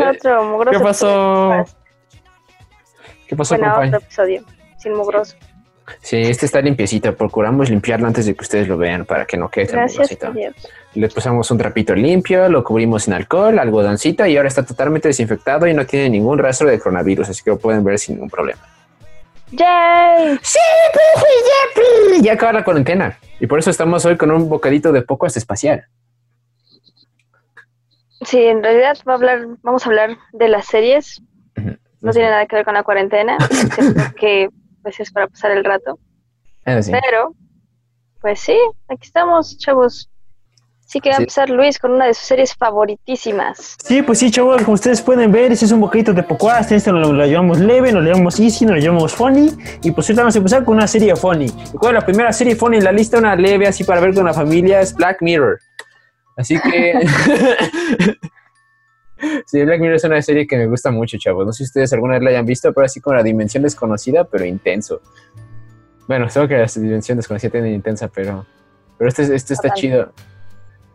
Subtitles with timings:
[0.00, 0.78] otro mugroso.
[0.78, 1.64] ¿Qué pasó?
[3.26, 4.44] ¿Qué pasó, Bueno, otro episodio,
[4.78, 5.36] sin mugroso.
[6.00, 7.14] Sí, este está limpiecito.
[7.14, 10.26] Procuramos limpiarlo antes de que ustedes lo vean para que no quede tan Gracias mugrosito.
[10.28, 10.54] a Dios.
[10.94, 15.66] Le pusimos un trapito limpio, lo cubrimos en alcohol, algodoncita y ahora está totalmente desinfectado
[15.66, 18.60] y no tiene ningún rastro de coronavirus, así que lo pueden ver sin ningún problema.
[19.50, 20.38] ¡Yay!
[20.42, 20.58] Sí,
[22.22, 25.84] ya acaba la cuarentena y por eso estamos hoy con un bocadito de poco espacial.
[28.24, 31.22] Sí, en realidad va a hablar, vamos a hablar de las series.
[32.00, 33.38] No tiene nada que ver con la cuarentena,
[34.20, 34.48] que
[34.82, 35.98] pues es para pasar el rato.
[36.82, 36.92] Sí.
[36.92, 37.34] Pero,
[38.20, 38.56] pues sí,
[38.88, 40.10] aquí estamos, chavos.
[40.86, 43.76] Sí que va a empezar Luis con una de sus series favoritísimas.
[43.82, 46.92] Sí, pues sí, chavos, como ustedes pueden ver, ese es un bocadito de Pocuas, este
[46.92, 49.50] lo, lo llevamos leve, lo llevamos easy, lo llevamos funny,
[49.82, 51.50] y pues ahorita vamos a empezar con una serie funny.
[51.78, 53.16] ¿Cuál es la primera serie funny en la lista?
[53.16, 55.58] Una leve así para ver con la familia, es Black Mirror.
[56.36, 57.00] Así que...
[59.46, 61.46] sí, Black Mirror es una serie que me gusta mucho, chavos.
[61.46, 64.24] No sé si ustedes alguna vez la hayan visto, pero así con la dimensión desconocida,
[64.24, 65.00] pero intenso.
[66.06, 68.46] Bueno, solo que la dimensión desconocida tiene intensa, pero...
[68.98, 69.80] Pero este, este está Bastante.
[69.80, 70.12] chido.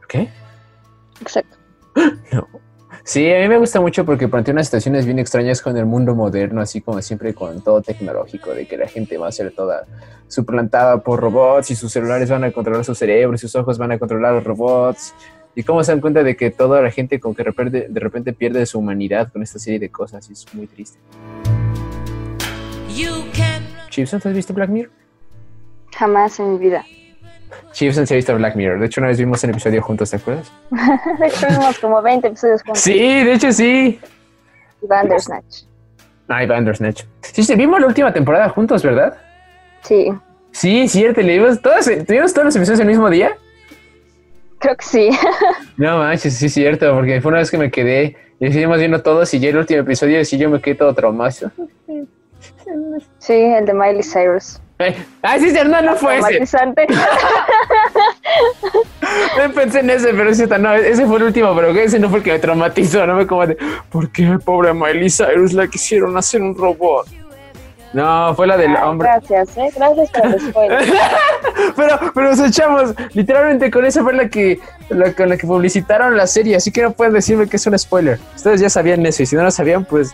[0.08, 0.30] ¿Qué?
[1.22, 1.58] Exacto.
[2.32, 2.48] No.
[3.10, 6.14] Sí, a mí me gusta mucho porque plantea unas situaciones bien extrañas con el mundo
[6.14, 9.88] moderno, así como siempre con todo tecnológico, de que la gente va a ser toda
[10.28, 13.94] suplantada por robots y sus celulares van a controlar su cerebro y sus ojos van
[13.94, 15.16] a controlar los robots.
[15.56, 18.00] Y cómo se dan cuenta de que toda la gente con que de repente, de
[18.00, 21.00] repente pierde su humanidad con esta serie de cosas y es muy triste.
[23.90, 24.92] Chipson, ¿has visto Black Mirror?
[25.98, 26.86] Jamás en mi vida.
[27.72, 28.80] Chipson se ha visto Black Mirror.
[28.80, 30.52] De hecho, una vez vimos un episodio juntos, ¿te acuerdas?
[31.20, 32.82] De hecho, vimos como 20 episodios juntos.
[32.82, 34.00] Sí, de hecho sí.
[34.82, 35.64] Y Bandersnatch.
[36.28, 37.04] Ay, Bandersnatch.
[37.22, 39.18] Sí, sí, vimos la última temporada juntos, ¿verdad?
[39.82, 40.12] Sí,
[40.52, 43.36] Sí, cierto, le todas, ¿tuvimos todos los episodios el mismo día?
[44.60, 45.10] creo que sí.
[45.78, 49.34] No manches, sí cierto, porque fue una vez que me quedé y seguimos viendo todos
[49.34, 51.52] y ya el último episodio sí yo me quedé todo traumado.
[53.20, 54.60] Sí, el de Miley Cyrus.
[55.22, 56.58] Ay, sí, no, no fue ese.
[59.38, 62.10] No pensé en ese, pero es cierto, no, ese fue el último, pero ese no
[62.10, 63.58] fue el que me traumatizó, no me como de,
[63.90, 67.08] ¿por qué pobre Miley Cyrus la quisieron hacer un robot?
[67.92, 69.10] No, fue la del Ay, hombre.
[69.10, 69.72] Gracias, ¿eh?
[69.76, 70.94] Gracias por el spoiler.
[71.76, 76.16] pero, pero nos echamos, literalmente con esa fue la que, la, con la que publicitaron
[76.16, 78.20] la serie, así que no pueden decirme que es un spoiler.
[78.36, 80.12] Ustedes ya sabían eso, y si no lo sabían, pues,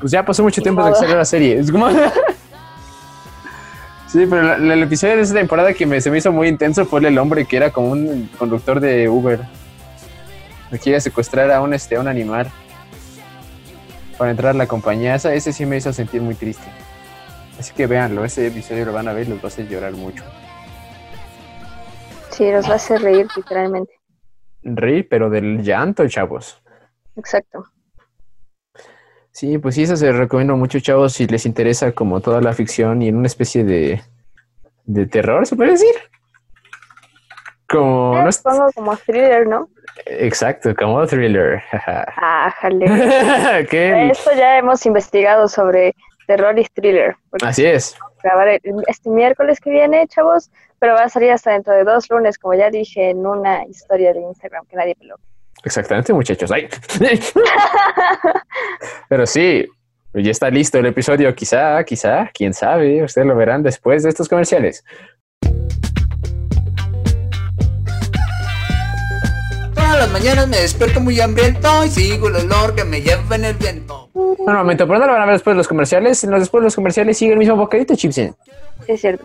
[0.00, 1.58] pues ya pasó mucho tiempo de que salió la serie.
[1.58, 1.88] Es como...
[4.20, 6.48] sí, pero la- la- el episodio de esa temporada que me, se me hizo muy
[6.48, 9.40] intenso fue el hombre que era como un conductor de Uber.
[10.70, 12.50] Que quiere secuestrar a un, este, a un animal
[14.18, 15.14] para entrar a la compañía.
[15.14, 16.66] Esa- ese sí me hizo sentir muy triste.
[17.58, 19.92] Así que véanlo, ese episodio lo van a ver y los va a hacer llorar
[19.92, 20.24] mucho.
[22.30, 23.92] Sí, los va a hacer reír, literalmente.
[24.62, 26.60] Reír, pero del llanto, chavos.
[27.16, 27.64] Exacto.
[29.34, 33.02] Sí, pues sí, eso se recomiendo mucho, chavos, si les interesa como toda la ficción
[33.02, 34.00] y en una especie de,
[34.84, 35.92] de terror, ¿se puede decir?
[37.68, 39.68] Como, no Eh, es- Pongo como thriller, ¿no?
[40.06, 41.62] exacto, como thriller.
[42.16, 42.86] Ah, jale.
[43.70, 44.08] ¿Qué?
[44.10, 45.94] Esto ya hemos investigado sobre
[46.26, 47.16] terror y thriller.
[47.42, 47.96] Así es.
[48.22, 48.48] grabar
[48.86, 52.54] este miércoles que viene, chavos, pero va a salir hasta dentro de dos lunes, como
[52.54, 55.16] ya dije en una historia de Instagram que nadie peló.
[55.64, 56.50] Exactamente, muchachos.
[56.50, 56.68] Ay.
[59.08, 59.66] Pero sí,
[60.12, 61.34] ya está listo el episodio.
[61.34, 63.02] Quizá, quizá, quién sabe.
[63.02, 64.84] Ustedes lo verán después de estos comerciales.
[69.74, 73.44] Todas las mañanas me despierto muy hambriento y sigo el olor que me lleva en
[73.46, 74.10] el viento.
[74.12, 76.20] Un momento, pero no lo van a ver después de los comerciales.
[76.20, 78.34] Después de los comerciales sigue el mismo bocadito, Chipsen.
[78.86, 79.24] Sí, es cierto.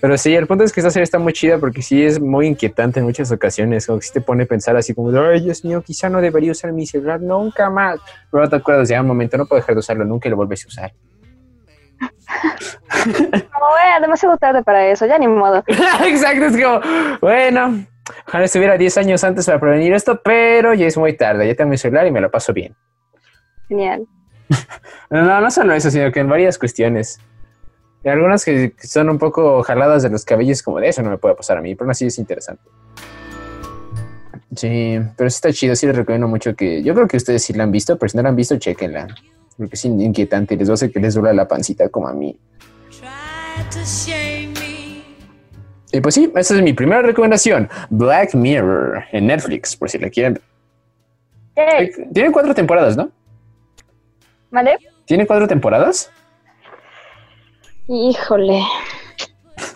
[0.00, 2.46] Pero sí, el punto es que esta serie está muy chida porque sí es muy
[2.46, 3.86] inquietante en muchas ocasiones.
[3.86, 6.52] Como que sí te pone a pensar así como, ay, Dios mío, quizá no debería
[6.52, 7.98] usar mi celular nunca más.
[8.30, 10.64] Pero te acuerdas de un momento, no puedo dejar de usarlo nunca y lo vuelves
[10.64, 10.92] a usar.
[13.04, 15.64] Como, eh, demasiado tarde para eso, ya ni modo.
[16.04, 16.80] Exacto, es como,
[17.20, 17.86] bueno,
[18.26, 21.46] ojalá estuviera 10 años antes para prevenir esto, pero ya es muy tarde.
[21.46, 22.74] Ya tengo mi celular y me lo paso bien.
[23.68, 24.06] Genial.
[25.08, 27.20] No, no solo eso, sino que en varias cuestiones.
[28.06, 31.18] Y algunas que son un poco jaladas de los cabellos, como de eso no me
[31.18, 32.62] puede pasar a mí, pero aún así es interesante.
[34.54, 36.84] Sí, pero sí está chido, sí les recomiendo mucho que.
[36.84, 39.08] Yo creo que ustedes sí la han visto, pero si no la han visto, chequenla.
[39.56, 42.06] Porque es in- inquietante y les va a hacer que les duela la pancita como
[42.06, 42.38] a mí.
[42.90, 45.02] Try to shame me.
[45.90, 50.10] Y pues sí, esa es mi primera recomendación: Black Mirror en Netflix, por si la
[50.10, 50.38] quieren.
[51.56, 51.90] Yay.
[52.14, 53.10] Tiene cuatro temporadas, ¿no?
[54.52, 54.76] ¿Vale?
[55.06, 56.12] ¿Tiene cuatro temporadas?
[57.88, 58.62] Híjole.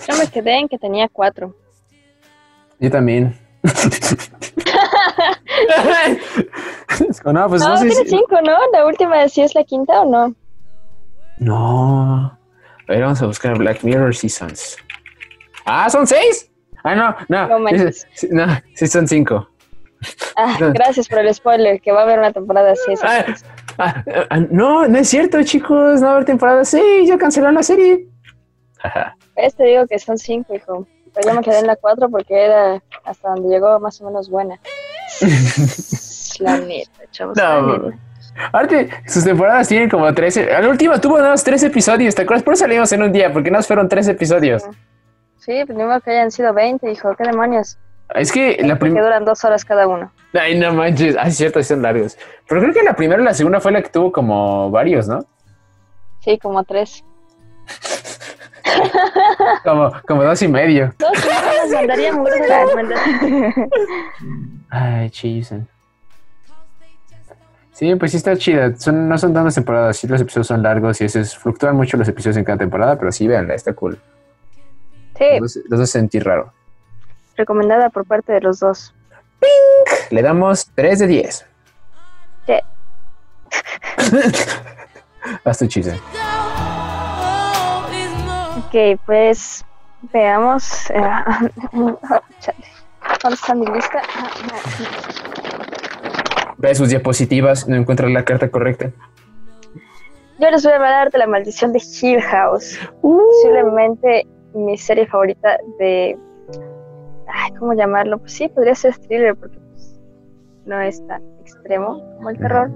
[0.08, 1.54] Yo me quedé en que tenía cuatro.
[2.78, 3.38] Yo también.
[7.24, 8.56] no, pues tiene cinco, ¿no?
[8.72, 10.34] La última sí es la quinta o no.
[11.38, 12.26] No.
[12.26, 12.38] A
[12.88, 14.76] ver, vamos a buscar Black Mirror Seasons.
[15.64, 16.50] Ah, son seis.
[16.82, 17.58] Ah, no, no.
[17.58, 17.70] No,
[18.30, 19.48] no son cinco.
[20.36, 23.00] Ah, gracias por el spoiler, que va a haber una temporada 6.
[23.80, 24.10] Ah, sí.
[24.30, 26.00] ah, no, no es cierto, chicos.
[26.00, 27.08] No va a haber temporada 6.
[27.08, 28.06] Ya cancelaron la serie.
[29.36, 29.54] ¿Ves?
[29.56, 30.86] Te digo que son cinco, hijo.
[31.14, 34.30] Pero yo me quedé en la cuatro porque era hasta donde llegó más o menos
[34.30, 34.58] buena.
[36.40, 37.36] la neta, chavos.
[37.36, 37.78] la No.
[37.78, 37.98] neta.
[38.48, 40.46] Aparte, sus temporadas tienen como 13.
[40.60, 42.14] La última tuvo nada más 13 episodios.
[42.14, 42.42] ¿Te acuerdas?
[42.44, 44.62] Por eso salimos en un día, porque nos fueron 13 episodios.
[45.38, 47.14] Sí, pues ni modo que hayan sido 20, hijo.
[47.16, 47.76] ¿Qué demonios?
[48.14, 49.04] Es que la Porque primera.
[49.04, 50.10] duran dos horas cada uno.
[50.32, 51.16] Ay, no manches.
[51.18, 52.16] Ay, cierto, sí son largos.
[52.48, 55.24] Pero creo que la primera y la segunda fue la que tuvo como varios, ¿no?
[56.20, 57.04] Sí, como tres.
[59.64, 60.92] Como, como dos y medio.
[60.98, 62.12] Dos, sí, mandaría
[62.48, 62.64] la
[64.70, 65.66] Ay, chisen.
[67.72, 68.76] Sí, pues sí está chida.
[68.76, 69.96] Son, no son tantas temporadas.
[69.96, 73.10] Sí, los episodios son largos y esos fluctúan mucho los episodios en cada temporada, pero
[73.10, 73.98] sí, véanla, está cool.
[75.16, 76.52] Sí, Los, dos- los dos sentí raro.
[77.40, 78.94] Recomendada por parte de los dos.
[80.10, 81.46] Le damos 3 de 10.
[82.46, 82.54] Sí.
[85.44, 86.00] Haz tu chiste.
[88.58, 89.64] Ok, pues
[90.12, 90.84] veamos.
[93.22, 94.02] ¿Dónde está mi lista?
[96.58, 98.90] Ve sus diapositivas, no encuentra la carta correcta.
[100.38, 102.78] Yo les voy a hablar de la maldición de Hill House.
[103.02, 106.16] Posiblemente mi serie favorita de.
[107.32, 108.18] Ay, ¿Cómo llamarlo?
[108.18, 110.00] Pues sí, podría ser thriller porque pues,
[110.64, 112.70] no es tan extremo como el terror,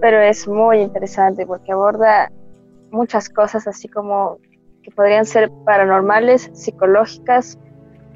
[0.00, 2.30] pero es muy interesante porque aborda
[2.90, 4.38] muchas cosas así como
[4.82, 7.58] que podrían ser paranormales, psicológicas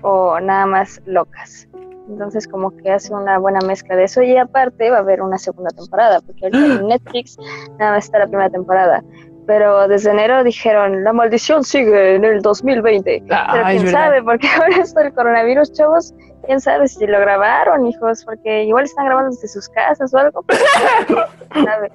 [0.02, 1.68] o nada más locas.
[2.08, 5.38] Entonces como que hace una buena mezcla de eso y aparte va a haber una
[5.38, 7.38] segunda temporada porque ahorita en Netflix
[7.78, 9.04] nada más está la primera temporada.
[9.46, 13.24] Pero desde enero dijeron, la maldición sigue en el 2020.
[13.26, 16.14] Pero Ah, es quién sabe, porque ahora esto del coronavirus, chavos,
[16.46, 20.44] quién sabe si lo grabaron, hijos, porque igual están grabando desde sus casas o algo.
[21.50, 21.90] ¿Quién sabe?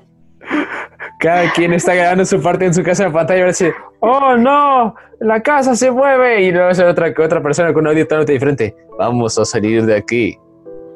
[1.19, 3.74] Cada quien está grabando su parte en su casa en pantalla y va a decir,
[4.00, 6.44] oh no, la casa se mueve.
[6.44, 8.75] Y luego va a ser otra, otra persona con un audio totalmente diferente.
[8.98, 10.38] Vamos a salir de aquí.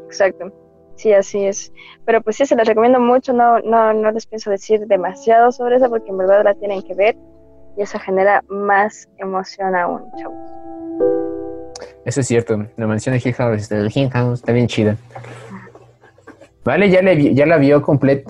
[0.06, 0.52] Exacto.
[1.00, 1.72] Sí, así es.
[2.06, 3.32] Pero pues sí, se las recomiendo mucho.
[3.32, 6.94] No, no, no les pienso decir demasiado sobre eso porque en verdad la tienen que
[6.94, 7.16] ver
[7.78, 10.38] y eso genera más emoción aún, chavos.
[12.04, 12.66] Eso es cierto.
[12.76, 14.98] La mansión de Hill House, del Hill House está bien chida.
[16.66, 18.30] Vale, ya, le, ya la vio completa,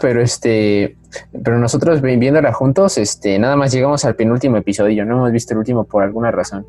[0.00, 0.96] pero este,
[1.44, 5.04] pero nosotros vi- viéndola juntos, este, nada más llegamos al penúltimo episodio.
[5.06, 6.66] No hemos visto el último por alguna razón.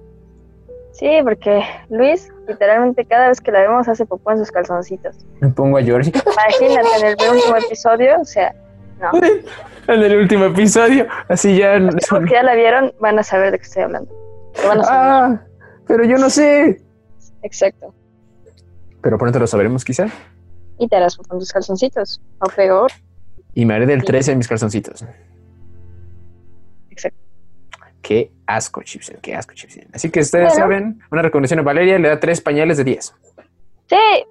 [1.01, 5.17] Sí, porque Luis, literalmente cada vez que la vemos hace popó en sus calzoncitos.
[5.39, 6.05] Me pongo a llorar.
[6.05, 8.53] Imagínate en el último episodio, o sea,
[8.99, 9.09] no.
[9.87, 11.79] En el último episodio, así ya.
[11.79, 14.11] Los que ya la vieron van a saber de qué estoy hablando.
[14.87, 15.41] Ah,
[15.87, 16.79] pero yo no sé.
[17.41, 17.95] Exacto.
[19.01, 20.05] Pero pronto lo sabremos, quizá.
[20.77, 22.21] Y te harás con tus calzoncitos.
[22.41, 22.91] O peor.
[23.55, 25.03] Y me haré del 13 en mis calzoncitos.
[28.01, 29.87] Qué asco, Chipsen, qué asco, Chipsen.
[29.93, 30.63] Así que ustedes Bueno.
[30.63, 33.13] saben, una recomendación a Valeria le da tres pañales de 10.
[33.87, 34.25] Sí.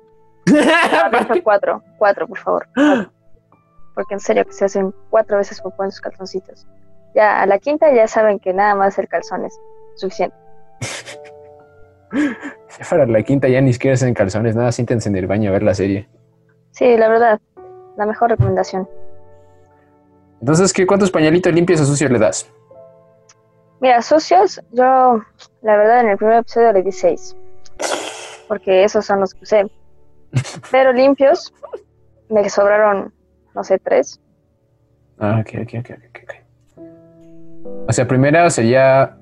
[1.45, 1.83] Cuatro.
[1.99, 2.69] Cuatro, por favor.
[2.75, 3.13] Cuatro.
[3.95, 6.67] Porque en serio que se hacen cuatro veces popó en sus calzoncitos.
[7.15, 9.59] Ya, a la quinta ya saben que nada más el calzón es
[9.97, 10.35] suficiente.
[12.89, 15.63] Para la quinta ya ni siquiera en calzones, nada, siéntense en el baño a ver
[15.63, 16.09] la serie.
[16.73, 17.41] Sí, la verdad,
[17.97, 18.89] la mejor recomendación.
[20.41, 22.51] Entonces, ¿qué, ¿cuántos pañalitos limpios o sucios le das?
[23.81, 25.23] Mira, sucios, yo
[25.63, 27.37] la verdad en el primer episodio le di seis.
[28.47, 29.71] Porque esos son los que usé.
[30.71, 31.53] Pero limpios,
[32.29, 33.13] me sobraron,
[33.55, 34.21] no sé, tres.
[35.19, 36.35] Ah, ok, ok, ok, ok, ok.
[37.89, 39.17] O sea, primero sería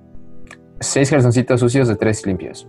[0.80, 2.68] seis calzoncitos sucios de tres limpios.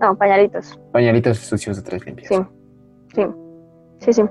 [0.00, 0.78] No, pañalitos.
[0.92, 2.28] Pañalitos sucios de tres limpios.
[2.28, 2.36] Sí.
[3.14, 3.26] Sí.
[3.98, 4.22] Sí, sí,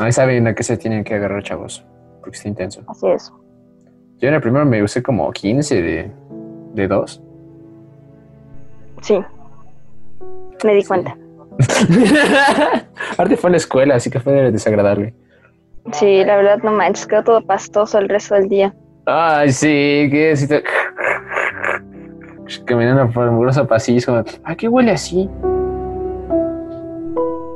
[0.00, 1.84] Ahí saben a qué se tienen que agarrar, chavos.
[2.20, 2.82] Porque está intenso.
[2.86, 3.32] así es.
[4.18, 6.10] Yo en el primero me usé como 15 de,
[6.74, 7.22] de dos.
[9.02, 9.18] Sí.
[10.64, 10.88] Me di Sí.
[10.88, 11.16] cuenta.
[13.12, 15.14] Aparte fue en la escuela, así que fue desagradable.
[15.92, 18.74] Sí, la verdad no manches, quedó todo pastoso el resto del día.
[19.06, 20.62] Ay, sí, que así te...
[22.64, 25.28] Caminando por el mugroso pasillo, ¿a qué huele así?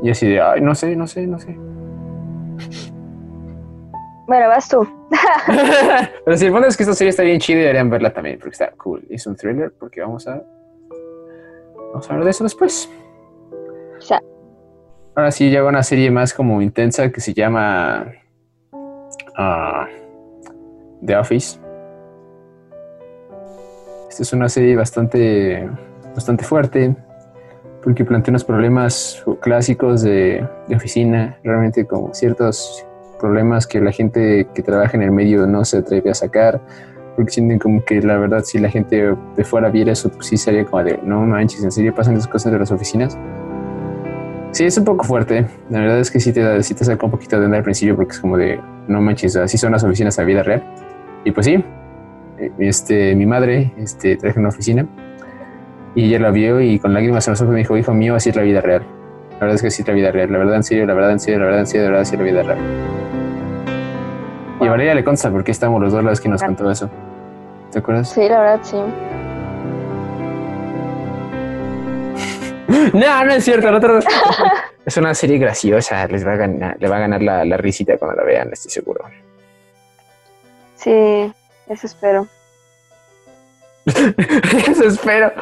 [0.02, 1.57] Y así de, ay, no sé, no sé, no sé.
[4.30, 4.87] Bueno, vas tú.
[6.25, 8.38] Pero si el fondo es que esta serie está bien chida y deberían verla también,
[8.38, 9.04] porque está cool.
[9.10, 10.40] Es un thriller, porque vamos a...
[11.90, 12.88] Vamos a hablar de eso después.
[15.16, 18.06] Ahora sí llega una serie más como intensa que se llama
[19.37, 19.88] ah,
[21.04, 21.58] The Office.
[24.10, 25.68] Esta es una serie bastante,
[26.14, 26.94] bastante fuerte
[27.82, 32.87] porque plantea unos problemas clásicos de, de oficina, realmente como ciertos
[33.21, 36.61] problemas que la gente que trabaja en el medio no se atreve a sacar,
[37.17, 40.37] porque sienten como que la verdad si la gente de fuera viera eso, pues sí
[40.37, 43.19] sería como de, no manches, ¿en serio pasan esas cosas de las oficinas?
[44.53, 45.47] Sí, es un poco fuerte.
[45.69, 47.95] La verdad es que sí te, sí te saca un poquito de onda al principio
[47.95, 50.65] porque es como de, no manches, así son las oficinas a vida real.
[51.25, 51.62] Y pues sí,
[52.59, 54.87] este, mi madre este, traje una oficina
[55.95, 58.31] y ella la vio y con lágrimas en los ojos me dijo, hijo mío, así
[58.31, 59.00] es la vida real.
[59.40, 60.30] La verdad es que es la vida real.
[60.30, 62.12] La verdad en serio, la verdad en serio, la verdad en serio, la verdad es
[62.18, 62.59] la vida real.
[64.61, 66.90] Y a Valeria le consta porque estamos los dos las que nos contó eso.
[67.73, 68.11] ¿Te acuerdas?
[68.11, 68.76] Sí, la verdad, sí.
[72.92, 73.68] No, no es cierto.
[73.68, 74.00] el otro-
[74.85, 76.06] es una serie graciosa.
[76.09, 78.70] Les va a ganar, le va a ganar la, la risita cuando la vean, estoy
[78.70, 79.04] seguro.
[80.76, 81.32] Sí,
[81.68, 82.26] eso espero.
[83.87, 85.32] Eso espero.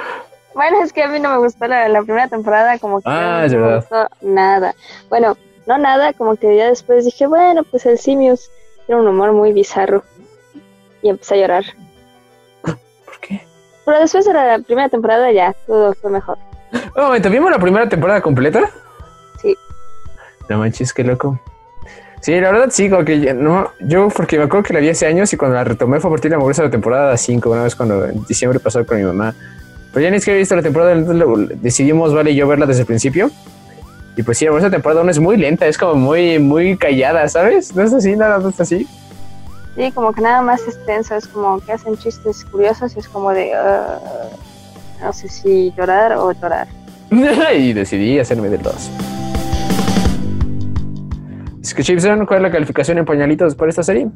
[0.55, 3.43] Bueno, es que a mí no me gustó la, la primera temporada, como que Ah,
[3.47, 3.77] no me verdad.
[3.77, 4.75] gustó nada.
[5.09, 5.37] Bueno,
[5.67, 8.51] no nada, como que ya después dije, bueno, pues el Simius
[8.87, 10.03] tiene un humor muy bizarro.
[11.03, 11.65] Y empecé a llorar.
[12.63, 13.41] ¿Por qué?
[13.85, 16.39] Pero después de la primera temporada ya, todo fue mejor.
[16.97, 18.69] Un momento, ¿vimos la primera temporada completa?
[19.41, 19.57] Sí.
[20.49, 21.39] No manches, qué loco.
[22.21, 25.07] Sí, la verdad sí, como que no, yo porque me acuerdo que la vi hace
[25.07, 27.63] años y cuando la retomé fue a partir de la moverse la temporada 5, una
[27.63, 29.35] vez cuando en diciembre pasó con mi mamá.
[29.99, 32.83] Pero ya ni es que había visto la temporada, entonces decidimos, vale, yo verla desde
[32.83, 33.33] el principio.
[34.17, 37.75] Y pues sí, esa temporada 1 es muy lenta, es como muy, muy callada, ¿sabes?
[37.75, 38.87] No es así, nada, no es así.
[39.75, 43.09] Sí, como que nada más es tenso, es como que hacen chistes curiosos y es
[43.09, 43.99] como de, ah,
[45.03, 46.69] no sé si llorar o llorar.
[47.57, 48.91] y decidí hacerme del 2.
[51.61, 54.07] Es que Chipson, ¿cuál es la calificación en pañalitos para esta serie?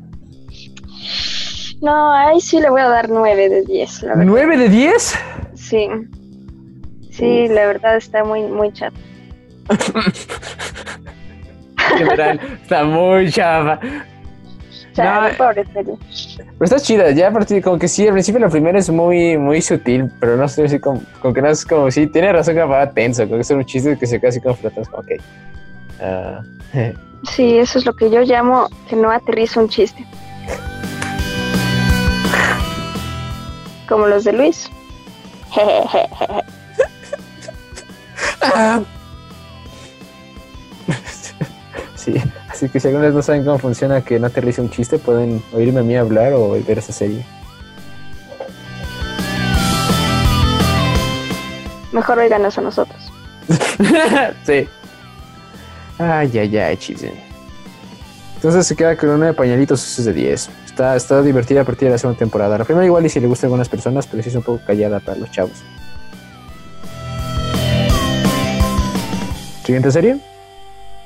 [1.81, 4.33] No, ahí sí le voy a dar 9 de 10, la verdad.
[4.33, 5.15] ¿9 de 10?
[5.69, 5.89] Sí.
[7.11, 8.97] Sí, la verdad está muy, muy chato.
[11.93, 13.79] En general, está muy chava.
[14.95, 15.65] Chale, No, pobre.
[15.73, 15.99] Pero
[16.61, 19.63] está chida, ya a partir, como que sí, al principio la primera es muy, muy
[19.63, 22.63] sutil, pero no sé si como, como que no es como, sí, tiene razón que
[22.63, 25.11] va tenso, como que son un chiste que se así como flotando, como, ok.
[26.01, 26.43] Ah,
[27.31, 30.05] Sí, eso es lo que yo llamo que no aterriza un chiste.
[33.89, 34.69] Como los de Luis.
[41.95, 42.15] sí,
[42.49, 45.43] así que si alguna vez no saben cómo funciona que no aterrice un chiste, pueden
[45.53, 47.25] oírme a mí hablar o ver esa serie.
[51.93, 53.13] Mejor oíganos a nosotros.
[54.47, 54.67] sí.
[55.99, 57.13] Ay, ay, ay, chiste.
[58.37, 60.49] Entonces se queda con una de pañalitos esos de 10.
[60.73, 62.57] Está, está divertida a partir de la segunda temporada.
[62.57, 64.59] La primera igual y si le gusta a algunas personas, pero sí es un poco
[64.67, 65.63] callada para los chavos.
[69.65, 70.19] Siguiente serie.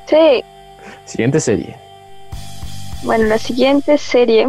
[0.06, 0.44] Sí,
[1.04, 1.76] Siguiente serie.
[3.02, 4.48] bueno, la siguiente serie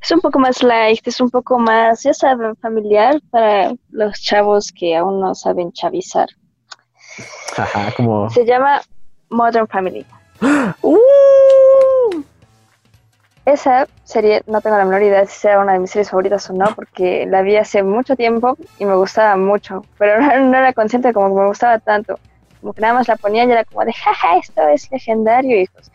[0.00, 4.70] es un poco más light, es un poco más, ya saben, familiar para los chavos
[4.72, 6.28] que aún no saben chavizar.
[7.56, 8.28] Ajá, como.
[8.28, 8.82] Se llama
[9.30, 10.04] Modern Family.
[10.82, 10.98] ¡Uh!
[13.54, 16.50] Esa serie, no tengo la menor idea de si sea una de mis series favoritas
[16.50, 20.58] o no, porque la vi hace mucho tiempo y me gustaba mucho, pero no, no
[20.58, 22.18] era consciente de como que me gustaba tanto.
[22.60, 25.92] Como que nada más la ponía y era como de, jaja, esto es legendario, hijos.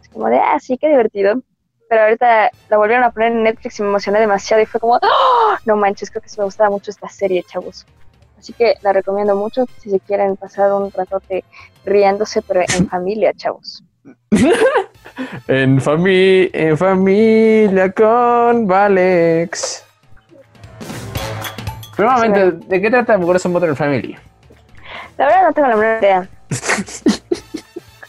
[0.00, 1.42] Es como de, ah, sí, qué divertido.
[1.88, 4.94] Pero ahorita la volvieron a poner en Netflix y me emocioné demasiado y fue como,
[4.94, 5.56] ¡Oh!
[5.64, 7.86] no manches, creo que sí me gustaba mucho esta serie, chavos.
[8.38, 11.42] Así que la recomiendo mucho si se quieren pasar un ratote
[11.84, 13.82] riéndose, pero en familia, chavos.
[15.48, 19.84] En, fami en familia con Valex.
[21.98, 24.16] Momento, ¿de qué trata Mugoroso Modern Family?
[25.18, 26.28] La verdad no tengo la menor idea.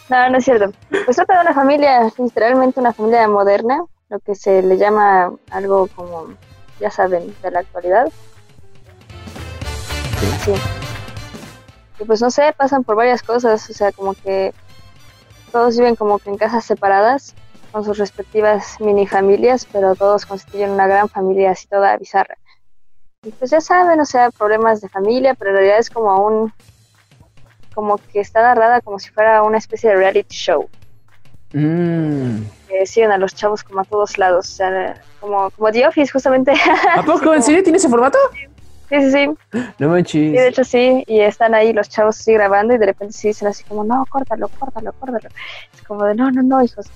[0.09, 0.73] No, no es cierto.
[1.05, 5.87] Pues trata de una familia, literalmente una familia moderna, lo que se le llama algo
[5.95, 6.33] como,
[6.81, 8.11] ya saben, de la actualidad.
[10.43, 10.51] Sí.
[11.97, 14.53] Y pues no sé, pasan por varias cosas, o sea, como que
[15.51, 17.35] todos viven como que en casas separadas,
[17.71, 22.37] con sus respectivas mini familias, pero todos constituyen una gran familia así toda bizarra.
[23.23, 26.53] Y pues ya saben, o sea, problemas de familia, pero en realidad es como un,
[27.73, 30.67] como que está narrada como si fuera una especie de reality show.
[31.53, 32.43] Mm.
[32.67, 36.11] Que siguen a los chavos como a todos lados, o sea, como, como The Office,
[36.11, 36.53] justamente.
[36.95, 37.33] ¿A poco?
[37.35, 38.17] ¿En serio tiene ese formato?
[38.33, 38.47] Sí,
[38.99, 39.27] sí, sí.
[39.27, 40.45] No Y de manches.
[40.47, 43.63] hecho sí, y están ahí los chavos así grabando y de repente sí dicen así
[43.63, 45.29] como, no, córtalo, córtalo, córtalo.
[45.73, 46.87] Es como de, no, no, no, hijos.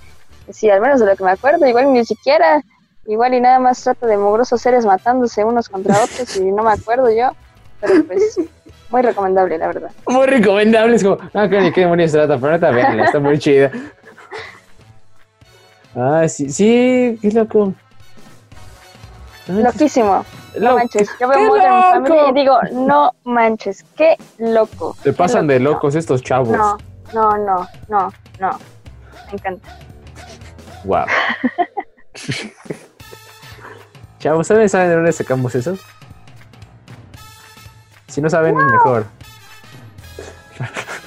[0.52, 2.62] Sí, al menos de lo que me acuerdo, igual ni siquiera,
[3.08, 6.72] igual y nada más trata de mugrosos seres matándose unos contra otros y no me
[6.72, 7.32] acuerdo yo,
[7.82, 8.40] pero pues
[8.90, 9.92] muy recomendable, la verdad.
[10.08, 10.96] Muy recomendable.
[10.96, 13.72] Es como, ah, que ni qué demonios se trata, pero neta, véanla, está muy chida.
[15.98, 17.74] Ah, sí, sí, qué loco.
[19.48, 20.26] No Loquísimo,
[20.60, 21.10] no manches.
[21.20, 21.92] Yo veo ¡Qué Modern loco!
[21.92, 24.96] Family y digo, no manches, qué loco.
[24.98, 25.76] Se qué pasan de loco.
[25.76, 26.50] locos estos chavos.
[26.50, 26.78] No,
[27.14, 28.60] no, no, no, no.
[29.28, 29.70] Me encanta.
[30.84, 31.06] Wow.
[34.20, 35.78] Chavos, ¿saben, ¿saben de dónde sacamos eso?
[38.08, 39.06] Si no saben, mejor.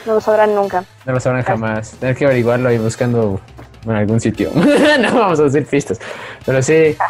[0.06, 0.84] No lo sabrán nunca.
[1.04, 1.92] No lo sabrán jamás.
[1.92, 3.40] Tener que averiguarlo y buscando
[3.84, 4.50] en algún sitio.
[4.54, 5.98] no vamos a hacer pistas.
[6.46, 6.96] Pero sí.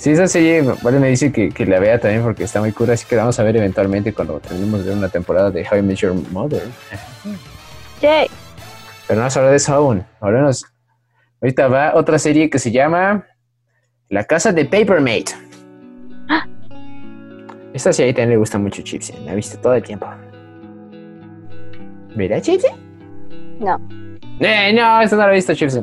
[0.00, 2.88] Sí, esa serie, vale, me dice que, que la vea también porque está muy cool.
[2.90, 5.82] Así que la vamos a ver eventualmente cuando terminemos de una temporada de How I
[5.82, 6.62] Met Your Mother.
[8.00, 8.28] Yay.
[9.06, 10.04] Pero no vamos a hablar de eso aún.
[10.20, 10.64] Ahora nos-
[11.42, 13.26] Ahorita va otra serie que se llama
[14.08, 15.32] La Casa de Papermate.
[17.74, 19.12] Esta serie también le gusta mucho Chipsy.
[19.26, 20.06] La ha visto todo el tiempo.
[22.16, 22.68] ¿Verdad, Chipsy?
[23.60, 23.78] No.
[24.40, 25.80] Eh, no, esta no la he visto, Chipsy.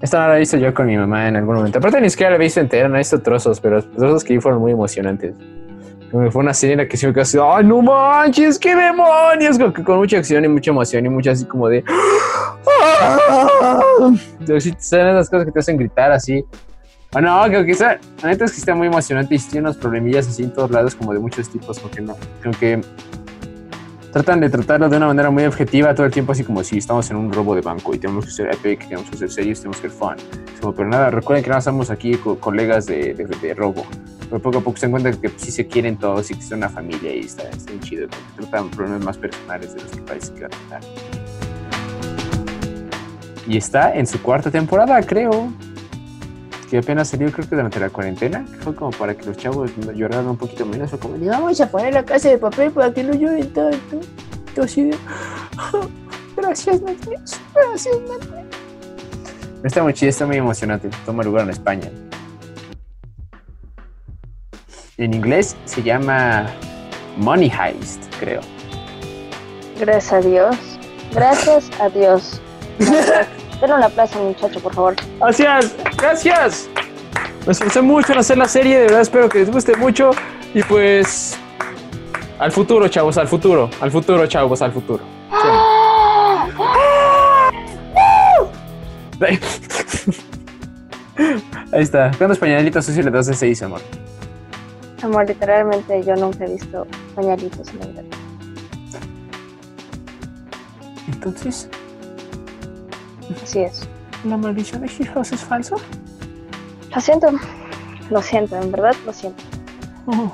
[0.00, 1.78] Esta no la he visto yo con mi mamá en algún momento.
[1.78, 4.34] Aparte, ni siquiera la he visto entera, no he visto trozos, pero los trozos que
[4.34, 5.34] vi fueron muy emocionantes.
[6.10, 9.58] Fue una serie en la que sí me quedé así, ¡ay, no manches, qué demonios!
[9.84, 11.84] Con, mucha acción y mucha emoción y mucha así como de.
[14.44, 16.44] Pero sí, son esas cosas que te hacen gritar así.
[17.12, 20.26] Bueno, creo que está, la neta es que está muy emocionante y tiene unos problemillas
[20.26, 22.16] así en todos lados, como de muchos tipos, como que no.
[22.42, 22.80] Como que
[24.12, 27.10] tratan de tratarlo de una manera muy objetiva todo el tiempo, así como si estamos
[27.10, 29.76] en un robo de banco y tenemos que ser epic, tenemos que ser serios, tenemos
[29.80, 30.16] que ser fun.
[30.76, 33.84] Pero nada, recuerden que no estamos aquí co- colegas de, de, de robo.
[34.28, 36.58] Pero poco a poco se dan cuenta que sí se quieren todos y que son
[36.58, 40.42] una familia y está, está chido, tratan problemas más personales de los que parece que
[40.42, 40.90] van a tratar.
[43.48, 45.52] Y está en su cuarta temporada, creo.
[46.70, 48.44] Que apenas salió, creo que durante la cuarentena.
[48.44, 50.90] que Fue como para que los chavos lloraran un poquito menos.
[50.90, 54.00] Fue como, "Le vamos a poner la casa de papel para que no lloren tanto.
[54.54, 54.96] Yo así de,
[56.36, 57.40] gracias, Netflix.
[57.54, 58.56] Gracias, Netflix.
[59.64, 60.88] Está muy chido, está muy emocionante.
[61.04, 61.90] Toma lugar en España.
[64.96, 66.46] En inglés se llama
[67.16, 68.40] Money Heist, creo.
[69.78, 70.56] Gracias a Dios.
[71.12, 72.40] Gracias a Dios.
[73.60, 74.96] Denle un aplauso muchacho, por favor.
[75.18, 76.68] Gracias, gracias.
[77.46, 80.10] Me esforcé mucho en hacer la serie, de verdad espero que les guste mucho.
[80.54, 81.38] Y pues.
[82.38, 83.68] Al futuro, chavos, al futuro.
[83.80, 85.04] Al futuro, chavos, al futuro.
[91.72, 92.10] Ahí está.
[92.16, 93.82] ¿Cuántos pañalitos sucios le das de 6, amor?
[95.02, 98.02] Amor, literalmente yo nunca he visto pañalitos en la vida.
[101.08, 101.68] Entonces,
[103.42, 103.88] Así es.
[104.24, 105.76] ¿la maldición de Hill House es falso?
[106.94, 107.28] Lo siento.
[108.10, 109.42] Lo siento, en verdad lo siento.
[110.06, 110.32] Oh.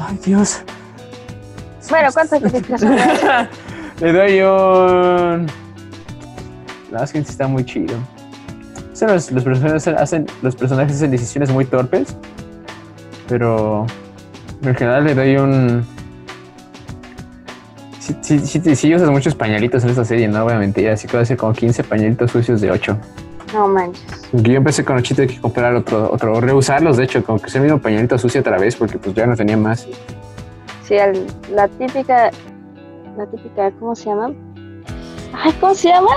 [0.00, 0.62] Ay, Dios.
[1.88, 3.02] Bueno, ¿cuántas calificaciones?
[4.00, 5.46] Le doy un.
[5.46, 7.96] La verdad es que sí está muy chido.
[8.92, 12.14] O sea, los, los personajes hacen, los personajes hacen decisiones muy torpes.
[13.28, 13.86] Pero.
[14.62, 15.86] En general le doy un.
[18.20, 20.88] Sí, sí, sí, sí, usas muchos pañalitos en esta serie, no voy a mentir.
[20.90, 22.96] Así que voy a hacer como 15 pañalitos sucios de 8.
[23.54, 24.04] No manches.
[24.32, 27.46] Yo empecé con 8 y que comprar otro, otro, o reusarlos, de hecho, como que
[27.46, 29.86] es el mismo pañalito sucio otra vez, porque pues ya no tenía más.
[30.84, 30.94] Sí,
[31.52, 32.30] la típica.
[33.16, 34.30] La típica, ¿cómo se llama?
[35.32, 36.10] Ay, ¿cómo se llama?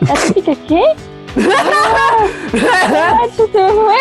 [0.00, 0.82] ¿La típica qué?
[2.52, 3.94] ¡Ay, se fue!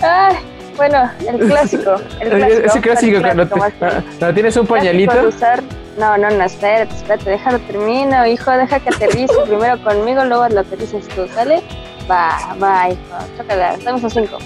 [0.00, 0.36] Ay,
[0.76, 1.96] bueno, el clásico.
[2.20, 5.28] El clásico Ese clásico, el cuando, te- ah, cuando tienes un de pañalito.
[5.28, 5.62] usar-
[5.98, 10.60] No, no, no, espérate, espérate, déjalo termino, hijo, deja que aterrice primero conmigo, luego lo
[10.60, 11.60] aterrices tú, ¿sale?
[12.08, 13.00] Va, va, hijo,
[13.36, 14.38] chócala, estamos a cinco.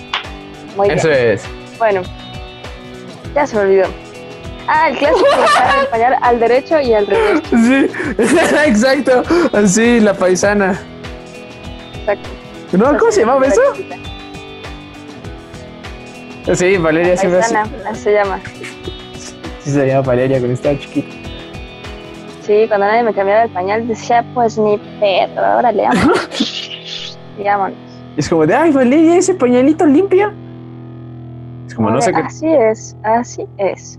[0.77, 0.99] Muy bien.
[0.99, 1.45] Eso es.
[1.79, 2.01] Bueno,
[3.35, 3.89] ya se me olvidó.
[4.67, 7.43] Ah, el clásico de pañal al derecho y al revés.
[7.51, 7.91] Sí,
[8.67, 9.23] exacto.
[9.53, 10.81] Así, la paisana.
[12.01, 12.29] Exacto.
[12.73, 12.97] ¿No?
[12.97, 13.61] ¿Cómo se llamaba eso?
[16.55, 17.53] Sí, Valeria siempre así.
[17.53, 18.41] Paisana, así se llama.
[19.63, 21.22] Sí, se llama Valeria cuando estaba chiquita.
[22.43, 27.19] Sí, cuando nadie me cambiaba el pañal decía, pues ni pedo, órale, vámonos.
[27.39, 27.79] y vámonos.
[28.17, 30.33] Es como de, ay, Valeria, ese pañalito limpio.
[31.67, 32.21] Es como, no sé qué.
[32.21, 33.99] Así es, así es.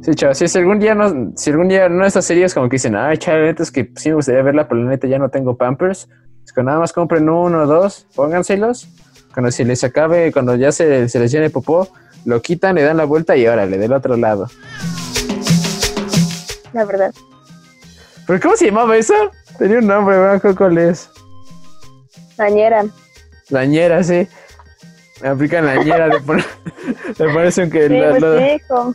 [0.00, 2.96] Sí, chavos, si algún día no, si algún día de estas series como que dicen,
[2.96, 6.08] ay, chaval, es que sí me gustaría verla, pero la neta ya no tengo Pampers.
[6.44, 8.88] Es que nada más compren uno o dos, pónganselos.
[9.34, 11.88] Cuando se les acabe, cuando ya se, se les llene popó,
[12.24, 14.48] Lo quitan, le dan la vuelta y órale, del otro lado.
[16.72, 17.12] La verdad.
[18.26, 19.14] ¿Pero cómo se llamaba eso?
[19.58, 20.54] Tenía un nombre, ¿verdad?
[20.56, 21.08] ¿Cuál es?
[22.36, 22.84] Dañera.
[23.50, 24.26] Lañera, sí.
[25.22, 26.44] Me aplican lañera, le ponen,
[27.18, 27.88] le pones un que...
[27.88, 28.94] Sí, la- pues la- sí, hijo.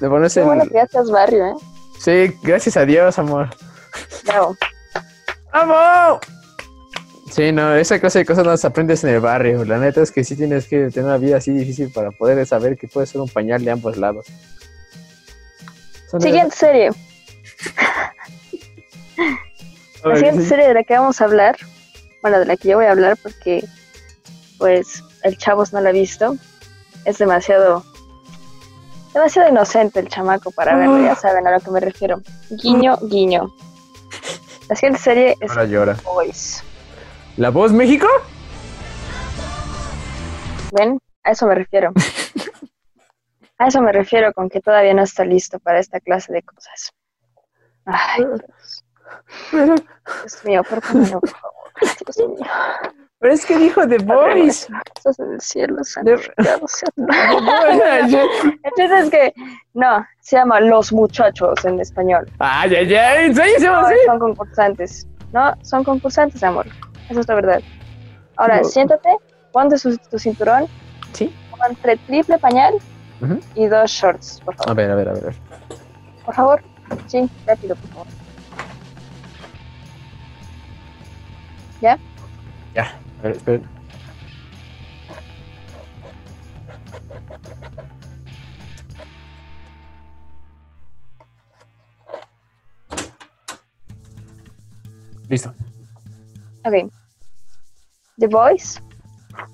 [0.00, 0.46] le pones Qué el...
[0.46, 1.54] bueno que ya estás barrio, ¿eh?
[2.00, 3.50] Sí, gracias a Dios, amor.
[4.24, 4.56] Bravo.
[5.52, 6.20] ¡Vamos!
[7.30, 9.64] Sí, no, esa clase de cosas no las aprendes en el barrio.
[9.64, 12.78] La neta es que sí tienes que tener una vida así difícil para poder saber
[12.78, 14.26] que puede ser un pañal de ambos lados.
[16.10, 16.90] Son de- Siguiente serie.
[20.04, 20.48] La siguiente sí.
[20.48, 21.56] serie de la que vamos a hablar,
[22.22, 23.64] bueno, de la que yo voy a hablar porque,
[24.58, 26.36] pues, el chavos no la ha visto.
[27.04, 27.84] Es demasiado,
[29.12, 32.20] demasiado inocente el chamaco para verlo, ya saben a lo que me refiero.
[32.50, 33.52] Guiño, guiño.
[34.68, 35.96] La siguiente serie es Ahora llora.
[36.04, 36.62] Boys.
[37.36, 38.06] ¿La voz México?
[40.72, 41.00] ¿Ven?
[41.24, 41.92] A eso me refiero.
[43.58, 46.92] A eso me refiero con que todavía no está listo para esta clase de cosas.
[47.88, 48.84] Ay, Dios.
[49.50, 51.20] Dios mío, por favor.
[51.80, 52.46] Dios mío.
[53.20, 53.96] Pero es que dijo The.
[53.96, 56.88] Estás en el cielo, De- santificado sea
[58.76, 59.34] chiste es que,
[59.74, 62.30] no, se llama Los Muchachos en español.
[62.38, 65.06] Ay, ay, ay, ¿en serio se llama No, son concursantes.
[65.32, 66.66] No, son concursantes, amor.
[67.10, 67.60] Eso es la verdad.
[68.36, 68.64] Ahora, No.
[68.64, 69.08] siéntate,
[69.52, 70.66] ponte su- tu cinturón,
[71.12, 71.34] Sí.
[71.68, 72.74] entre triple pañal
[73.56, 74.70] y dos shorts, por favor.
[74.70, 75.08] a ver, a ver.
[75.08, 75.34] a ver.
[76.24, 76.62] Por favor.
[77.06, 78.06] Sí, rápido, por favor.
[81.80, 81.98] ¿Ya?
[82.74, 83.00] Ya.
[83.20, 83.62] A ver, espera.
[95.28, 95.54] Listo.
[96.64, 96.90] Ok.
[98.16, 98.82] The Boys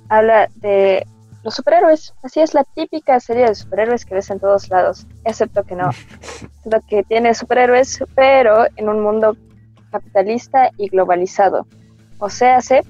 [0.09, 1.07] habla de
[1.45, 2.15] los superhéroes.
[2.23, 5.91] Así es la típica serie de superhéroes que ves en todos lados, excepto que no.
[6.41, 9.37] Excepto que tiene superhéroes, pero en un mundo
[9.93, 11.67] capitalista y globalizado.
[12.19, 12.83] O sea, hace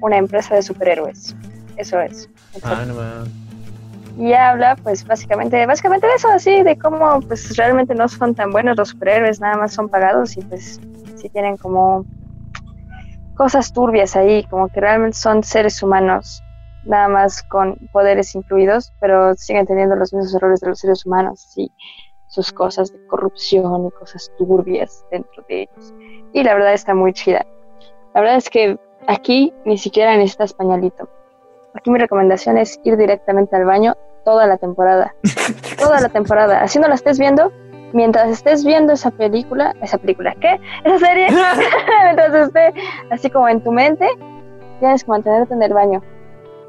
[0.00, 1.34] una empresa de superhéroes.
[1.76, 2.28] Eso es.
[2.62, 3.42] Ah, no.
[4.22, 8.50] Y habla, pues, básicamente, básicamente de eso, así, de cómo, pues, realmente no son tan
[8.50, 10.80] buenos los superhéroes, nada más son pagados y, pues,
[11.16, 12.04] sí tienen como
[13.34, 16.42] cosas turbias ahí, como que realmente son seres humanos,
[16.84, 21.52] nada más con poderes incluidos, pero siguen teniendo los mismos errores de los seres humanos
[21.56, 21.70] y
[22.28, 25.94] sus cosas de corrupción y cosas turbias dentro de ellos.
[26.32, 27.44] Y la verdad está muy chida.
[28.14, 31.08] La verdad es que aquí ni siquiera necesitas pañalito.
[31.74, 35.14] Aquí mi recomendación es ir directamente al baño toda la temporada.
[35.78, 36.62] toda la temporada.
[36.62, 37.52] Así no la estés viendo.
[37.92, 40.58] Mientras estés viendo esa película, esa película, ¿qué?
[40.84, 41.28] Esa serie,
[42.04, 42.72] mientras esté
[43.10, 44.08] así como en tu mente,
[44.80, 46.02] tienes que mantenerte en el baño.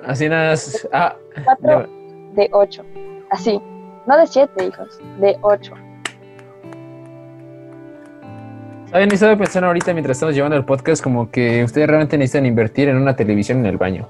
[0.05, 0.55] Así nada.
[0.91, 1.87] Ah, Cuatro
[2.33, 2.83] de ocho.
[3.29, 3.61] Así.
[4.05, 4.99] No de siete, hijos.
[5.19, 5.73] De ocho.
[8.91, 9.11] ¿Saben?
[9.11, 12.97] Estaba pensando ahorita mientras estamos llevando el podcast como que ustedes realmente necesitan invertir en
[12.97, 14.07] una televisión en el baño.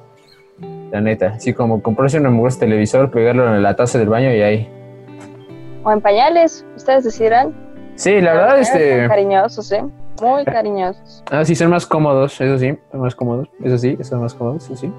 [0.91, 1.33] La neta.
[1.35, 4.69] Así como comprarse un hamburguesa televisor, pegarlo en la taza del baño y ahí.
[5.83, 6.65] O en pañales.
[6.75, 7.53] Ustedes decidirán.
[7.95, 9.07] Sí, la verdad, este.
[9.07, 9.83] cariñosos, ¿eh?
[10.21, 11.23] Muy cariñosos.
[11.31, 14.65] Ah, sí, son más cómodos, eso sí, son más cómodos, eso sí, son más cómodos,
[14.65, 14.91] eso sí.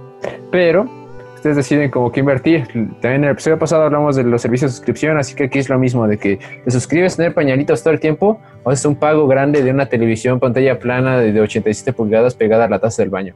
[0.51, 0.89] Pero
[1.35, 2.67] ustedes deciden como que invertir.
[2.67, 5.69] También en el episodio pasado hablamos de los servicios de suscripción, así que aquí es
[5.69, 9.27] lo mismo, de que te suscribes, tener pañalitos todo el tiempo, o haces un pago
[9.29, 13.11] grande de una televisión pantalla plana de, de 87 pulgadas pegada a la taza del
[13.11, 13.35] baño.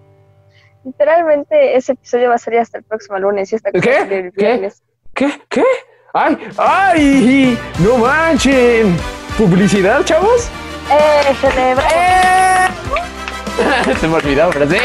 [0.85, 3.91] Literalmente ese episodio va a salir hasta el próximo lunes y esta cosa ¿Qué?
[3.91, 4.47] va a salir el ¿Qué?
[4.47, 4.83] viernes.
[5.15, 5.29] ¿Qué?
[5.49, 5.65] ¿Qué?
[6.15, 6.39] ¡Ay!
[6.57, 7.59] ¡Ay!
[7.85, 8.97] ¡No manchen!
[9.37, 10.51] ¿Publicidad, chavos?
[10.91, 12.79] ¡Eh, celebramos!
[14.01, 14.77] Se me olvidó, pero sí.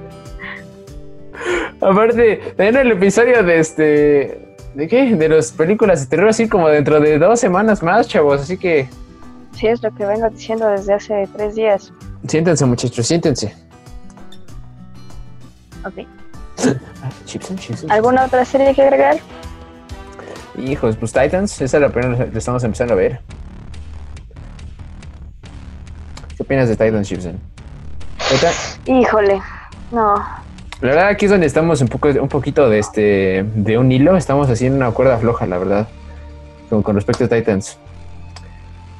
[1.81, 4.57] Aparte, en el episodio de este.
[4.75, 5.15] ¿De qué?
[5.17, 8.41] De las películas de terror, así como dentro de dos semanas más, chavos.
[8.43, 8.89] Así que
[9.55, 11.93] Sí, es lo que vengo diciendo desde hace tres días.
[12.27, 13.55] siéntense, muchachos, siéntense.
[15.85, 16.07] Ok.
[17.91, 19.19] ¿Alguna otra serie que agregar?
[20.59, 23.21] Hijos, pues Titans, esa es la primera que estamos empezando a ver.
[26.37, 27.11] ¿Qué opinas de Titans?
[27.13, 28.51] Ahorita,
[28.87, 29.41] Híjole,
[29.91, 30.15] no.
[30.15, 34.17] La verdad aquí es donde estamos un poco, un poquito de este, de un hilo,
[34.17, 35.89] estamos haciendo una cuerda floja, la verdad,
[36.69, 37.79] con, con respecto a Titans.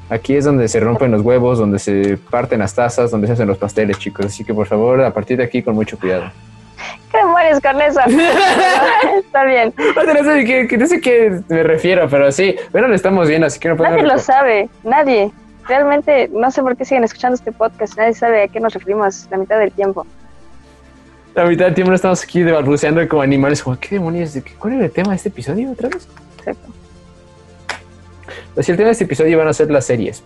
[0.09, 3.47] Aquí es donde se rompen los huevos, donde se parten las tazas, donde se hacen
[3.47, 4.27] los pasteles, chicos.
[4.27, 6.31] Así que por favor, a partir de aquí con mucho cuidado.
[7.11, 7.99] ¿Qué demonios con eso?
[9.19, 9.73] Está bien.
[9.77, 13.59] no sé qué, no sé qué me refiero, pero sí, pero lo estamos viendo, así
[13.59, 13.97] que no podemos...
[13.97, 15.31] Nadie lo sabe, nadie.
[15.67, 17.97] Realmente no sé por qué siguen escuchando este podcast.
[17.97, 20.05] Nadie sabe a qué nos referimos la mitad del tiempo.
[21.35, 24.33] La mitad del tiempo no estamos aquí balbuceando como animales, como, ¿qué demonios?
[24.33, 24.53] ¿De qué?
[24.53, 26.07] ¿Cuál era el tema de este episodio otra vez?
[26.37, 26.67] Exacto.
[28.53, 30.23] Pues el tema de este episodio van a ser las series.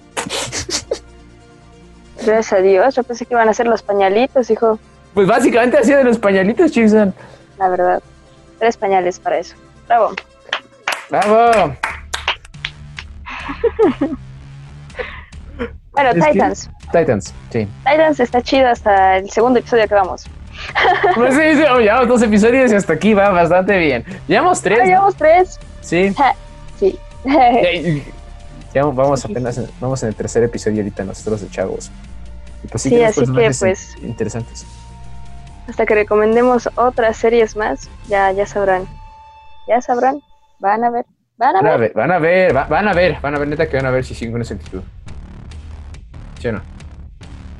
[2.26, 2.96] Gracias a Dios.
[2.96, 4.80] Yo pensé que iban a ser los pañalitos, hijo.
[5.14, 7.14] Pues básicamente así de los pañalitos, Chipson.
[7.58, 8.02] La verdad.
[8.60, 9.56] Tres pañales para eso.
[9.88, 10.12] Bravo.
[11.10, 11.76] ¡Bravo!
[15.92, 16.70] Bueno, Es que- Titans.
[16.92, 17.68] Titans, sí.
[17.84, 20.26] Titans está chido hasta el segundo episodio que vamos.
[21.16, 24.06] Pues sí, sí, oh, llevamos dos episodios y hasta aquí va bastante bien.
[24.28, 24.78] Llevamos tres.
[24.80, 24.90] Ah, ¿no?
[24.90, 25.60] llevamos tres.
[25.82, 26.14] Sí.
[26.80, 27.00] Sí.
[28.76, 31.90] Ya vamos apenas en, vamos en el tercer episodio ahorita nosotros de Chavos.
[32.64, 34.64] Y pues Sí, así que, pues- in- interesantes.
[35.68, 38.88] Hasta que recomendemos otras series más, ya, ya sabrán.
[39.68, 40.22] Ya sabrán.
[40.60, 41.06] Van a ver.
[41.38, 41.80] Van a Van a ver.
[41.80, 43.92] ver, van a ver, va- van a ver, van a ver, neta que van a
[43.92, 44.82] ver si siguen con ese título.
[46.40, 46.62] ¿Sí o no?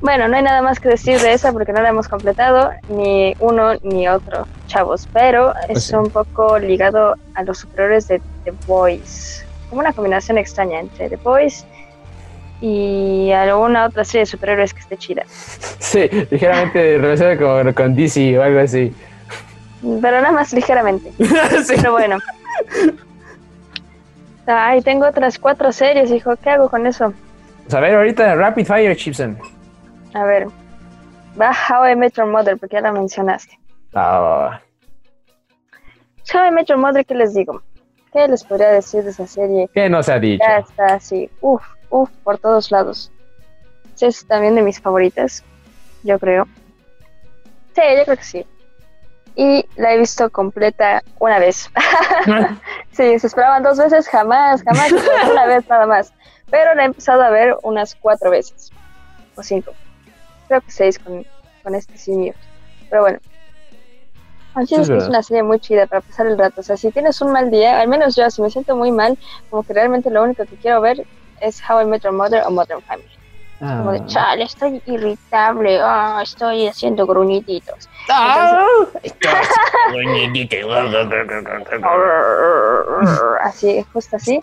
[0.00, 3.34] Bueno, no hay nada más que decir de esa porque no la hemos completado, ni
[3.40, 5.08] uno ni otro, chavos.
[5.12, 5.94] Pero es sí.
[5.94, 9.44] un poco ligado a los superiores de The Boys.
[9.68, 11.66] Como una combinación extraña entre The Boys
[12.60, 15.22] y alguna otra serie de superhéroes que esté chida.
[15.26, 18.94] Sí, ligeramente relacionado con, con DC o algo así.
[19.80, 21.12] Pero nada más ligeramente.
[21.18, 21.74] sí.
[21.76, 22.18] Pero bueno.
[24.46, 26.34] Ay, tengo otras cuatro series, hijo.
[26.36, 27.12] ¿Qué hago con eso?
[27.64, 29.38] Pues a ver, ahorita Rapid Fire Chipson.
[30.14, 30.46] A ver.
[31.40, 33.58] Va How I Met Your Mother, porque ya la mencionaste.
[33.94, 34.60] Ah,
[36.32, 37.62] How I Met Your Mother, ¿qué les digo?
[38.12, 39.68] ¿Qué les podría decir de esa serie?
[39.72, 40.44] ¿Qué nos ha dicho?
[40.46, 43.10] Ya está así, uff, uff, por todos lados.
[44.00, 45.42] Es también de mis favoritas,
[46.04, 46.46] yo creo.
[47.74, 48.46] Sí, yo creo que sí.
[49.34, 51.70] Y la he visto completa una vez.
[52.92, 54.92] sí, se esperaban dos veces, jamás, jamás,
[55.30, 56.12] una vez nada más.
[56.50, 58.70] Pero la he empezado a ver unas cuatro veces,
[59.36, 59.72] o cinco.
[60.48, 61.24] Creo que seis con,
[61.62, 62.34] con este simio.
[62.88, 63.18] Pero bueno.
[64.56, 65.08] Sí, es es, que es verdad.
[65.08, 66.60] una serie muy chida para pasar el rato.
[66.60, 69.18] O sea, si tienes un mal día, al menos yo, si me siento muy mal,
[69.50, 71.06] como que realmente lo único que quiero ver
[71.40, 73.08] es How I Met Your Mother o Modern Family.
[73.58, 74.06] Como de, Ah.
[74.06, 77.88] chale, estoy irritable, ah, estoy haciendo gruñiditos.
[78.08, 78.64] Ah.
[83.42, 84.40] Así, justo así.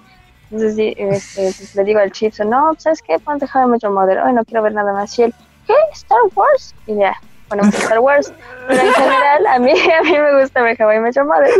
[0.51, 3.17] Entonces este, pues, le digo al Chips, no, ¿sabes qué?
[3.19, 4.19] Ponte How I Met Your Mother.
[4.19, 5.17] Hoy no quiero ver nada más.
[5.17, 5.33] Y él,
[5.65, 5.73] ¿qué?
[5.93, 6.75] ¿Star Wars?
[6.85, 7.15] Y ya,
[7.49, 8.31] ponemos Star Wars.
[8.67, 11.51] Pero en general, a mí, a mí me gusta ver How I Met Your Mother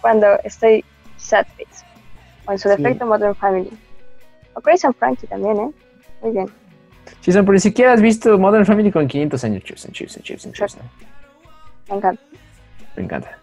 [0.00, 0.84] cuando estoy
[1.16, 1.84] sad face.
[2.46, 2.76] O en su Sí.
[2.76, 3.70] defecto, Modern Family.
[4.54, 5.70] O Grace and Frankie también, ¿eh?
[6.22, 6.50] Muy bien.
[7.20, 9.62] Chipson, pero ni siquiera has visto Modern Family con 500 años.
[9.64, 10.82] Chipson, Chipson, Chipson.
[11.88, 12.22] Me encanta.
[12.96, 13.38] Me encanta.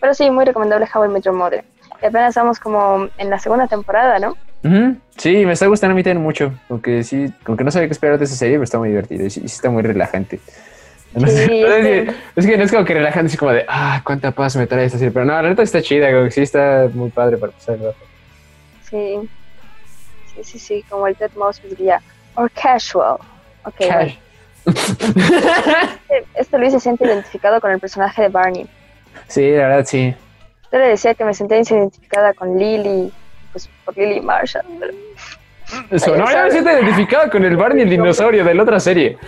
[0.00, 1.64] Pero sí, muy recomendable How I Met Your Mother.
[2.02, 4.36] Y apenas estamos como en la segunda temporada, ¿no?
[4.64, 4.96] Ujú.
[5.16, 6.52] Sí, me está gustando a mí también mucho.
[6.68, 9.26] Aunque sí, aunque no sabía qué esperar de esa serie, pero está muy divertido.
[9.26, 10.40] Y sí, está muy relajante.
[11.14, 11.74] No sé, Sí, no
[12.36, 14.84] es que no es como que relajante, así como de, ah, cuánta paz me trae
[14.86, 15.12] esta serie.
[15.12, 17.84] Pero no, la neta está chida, como que sí está muy padre para pasar el
[17.84, 17.98] rato.
[18.88, 19.28] Sí.
[20.34, 22.00] Sí, sí, sí, como el Ted Mosby diría.
[22.34, 23.16] Or casual.
[23.64, 24.12] Ok, bueno.
[24.66, 28.66] Este, este Luis se siente identificado con el personaje de Barney.
[29.26, 30.14] Sí, la verdad, sí.
[30.72, 33.12] Yo le decía que me sentía identificada con Lily,
[33.52, 34.64] pues por Lily Marshall.
[34.78, 34.94] pero-
[35.90, 39.18] Eso, no, yo me siento identificada con el Barney el dinosaurio de la otra serie.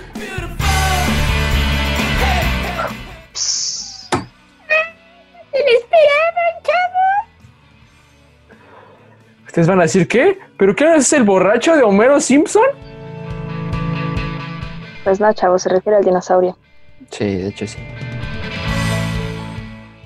[9.53, 10.39] Ustedes van a decir, ¿qué?
[10.57, 12.63] ¿Pero qué es el borracho de Homero Simpson?
[15.05, 16.57] Pues no, chavo, se refiere al dinosaurio.
[17.11, 17.77] Sí, de hecho sí.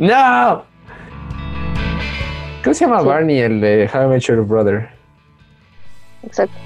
[0.01, 0.65] ¡No!
[2.65, 3.07] ¿Cómo se llama Sí.
[3.07, 4.89] Barney, el de How I Met Your Brother?
[6.25, 6.57] Exacto.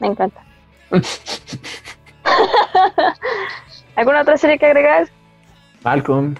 [0.00, 0.42] Me encanta.
[3.94, 5.06] ¿Alguna otra serie que agregar?
[5.84, 6.34] Malcolm.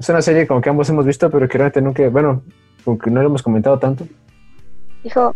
[0.00, 2.42] Es una serie como que ambos hemos visto, pero que realmente nunca, bueno,
[2.84, 4.06] como que no lo hemos comentado tanto.
[5.02, 5.34] Dijo,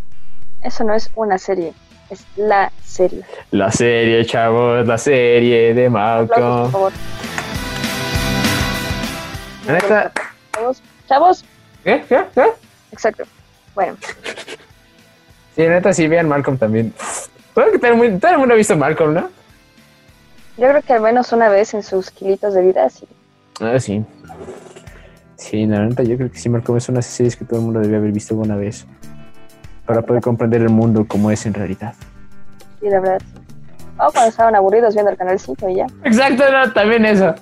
[0.62, 1.72] eso no es una serie,
[2.10, 3.22] es la serie.
[3.50, 6.70] La serie, chavos, la serie de Aplausos, por Malcolm.
[6.72, 6.92] favor.
[9.66, 10.12] La neta,
[10.52, 11.44] Chavos, chavos,
[11.82, 12.04] ¿qué?
[12.08, 12.24] ¿Qué?
[12.34, 12.44] ¿Qué?
[12.92, 13.24] exacto.
[13.74, 13.96] Bueno,
[15.56, 16.92] Sí, la neta, sí, vean Malcolm también.
[17.54, 19.30] Creo que todo el mundo, todo el mundo ha visto Malcolm, ¿no?
[20.56, 23.06] yo creo que al menos una vez en sus kilitos de vida, sí.
[23.60, 24.04] Ah, sí.
[25.36, 27.80] Sí, la neta, yo creo que sí, Malcolm es una serie que todo el mundo
[27.80, 28.86] debe haber visto alguna vez.
[29.86, 31.94] Para poder comprender el mundo como es en realidad.
[32.80, 33.22] Sí, la verdad.
[33.98, 35.86] O cuando estaban aburridos viendo el canal 5 y ya.
[36.04, 37.34] Exacto, no, también eso.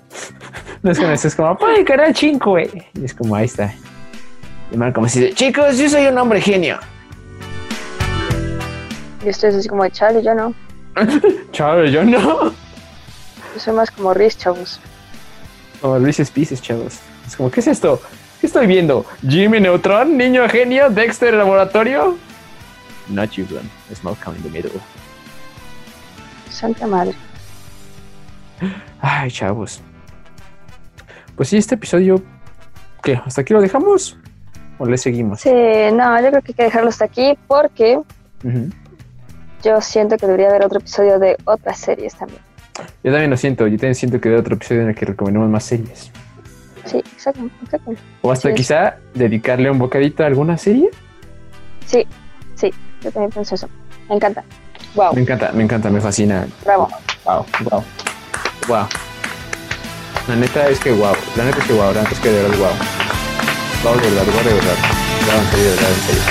[0.82, 2.68] No es como, es como, ¡ay, canal 5, güey!
[2.94, 3.72] Y es como, ahí está.
[4.70, 6.78] Y Malcolm así de, chicos, yo soy un hombre genio.
[9.24, 10.54] Y ustedes así como de chale, yo no.
[11.52, 12.50] Chale, yo no.
[12.50, 14.80] Yo soy más como Riz, chavos.
[15.80, 16.98] Como Reese's Pieces, chavos.
[17.32, 17.98] Es como, ¿qué es esto?
[18.42, 19.06] ¿Qué estoy viendo?
[19.26, 20.18] ¿Jimmy Neutron?
[20.18, 20.90] ¿Niño genio?
[20.90, 22.18] ¿Dexter laboratorio?
[23.08, 23.70] Not you, Glenn.
[23.90, 24.78] It's Malcolm in the middle.
[26.50, 27.14] Santa madre.
[29.00, 29.80] Ay, chavos.
[31.34, 32.22] Pues sí, este episodio.
[33.02, 33.18] ¿Qué?
[33.24, 34.18] ¿Hasta aquí lo dejamos?
[34.76, 35.40] ¿O le seguimos?
[35.40, 35.50] Sí,
[35.94, 37.98] no, yo creo que hay que dejarlo hasta aquí porque
[39.62, 42.42] yo siento que debería haber otro episodio de otras series también.
[43.02, 43.66] Yo también lo siento.
[43.68, 46.12] Yo también siento que de otro episodio en el que recomendemos más series.
[46.84, 47.92] Sí, exacto, exacto.
[48.22, 48.54] O hasta es.
[48.56, 50.90] quizá dedicarle un bocadito a alguna serie.
[51.86, 52.06] Sí,
[52.54, 53.68] sí, yo también pienso eso.
[54.08, 54.44] Me encanta.
[54.94, 56.46] Wow, Me encanta, me encanta, me fascina.
[56.64, 56.88] bravo.
[57.24, 57.84] Wow, wow,
[58.68, 58.86] wow.
[60.28, 62.42] La neta es que wow, la neta es que wow, la neta es que de
[62.42, 62.72] verdad wow.
[63.84, 64.76] Wow, de verdad, wow, de verdad.
[65.26, 66.22] Wow, en serio, de verdad, en serio.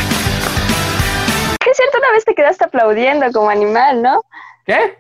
[1.70, 4.22] Es cierto, una vez te quedaste aplaudiendo como animal, ¿no?
[4.66, 4.98] ¿Qué?